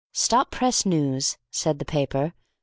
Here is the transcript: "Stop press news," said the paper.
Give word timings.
"Stop 0.13 0.49
press 0.49 0.83
news," 0.83 1.37
said 1.51 1.77
the 1.77 1.85
paper. 1.85 2.33